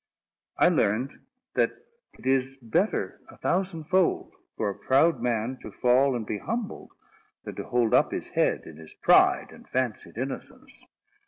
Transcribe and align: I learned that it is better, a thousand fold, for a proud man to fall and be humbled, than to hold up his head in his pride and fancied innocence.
I 0.57 0.69
learned 0.69 1.27
that 1.53 1.73
it 2.17 2.25
is 2.25 2.57
better, 2.59 3.21
a 3.29 3.37
thousand 3.37 3.83
fold, 3.83 4.33
for 4.57 4.67
a 4.71 4.79
proud 4.79 5.21
man 5.21 5.59
to 5.61 5.71
fall 5.71 6.15
and 6.15 6.25
be 6.25 6.39
humbled, 6.39 6.89
than 7.43 7.53
to 7.57 7.65
hold 7.65 7.93
up 7.93 8.09
his 8.11 8.31
head 8.31 8.63
in 8.65 8.77
his 8.77 8.95
pride 8.95 9.51
and 9.51 9.69
fancied 9.69 10.17
innocence. 10.17 10.85